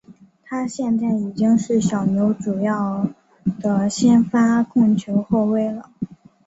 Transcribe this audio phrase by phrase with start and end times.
[0.43, 3.07] 他现在已经是小牛主要
[3.61, 5.91] 的先发控球后卫了。